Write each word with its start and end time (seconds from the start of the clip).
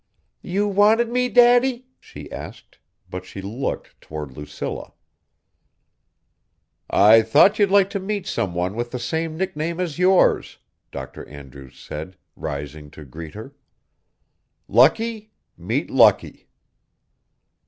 "You 0.41 0.67
wanted 0.67 1.09
me, 1.09 1.29
Daddy?" 1.29 1.85
she 1.99 2.31
asked, 2.31 2.79
but 3.07 3.23
she 3.23 3.39
looked 3.39 4.01
toward 4.01 4.31
Lucilla. 4.35 4.93
"I 6.89 7.21
thought 7.21 7.59
you'd 7.59 7.69
like 7.69 7.87
to 7.91 7.99
meet 7.99 8.25
someone 8.25 8.73
with 8.75 8.89
the 8.89 8.97
same 8.97 9.37
nickname 9.37 9.79
as 9.79 9.99
yours," 9.99 10.57
Dr. 10.91 11.29
Andrews 11.29 11.77
said, 11.79 12.17
rising 12.35 12.89
to 12.89 13.05
greet 13.05 13.35
her. 13.35 13.53
"Lucky, 14.67 15.33
meet 15.55 15.91
Lucky." 15.91 16.47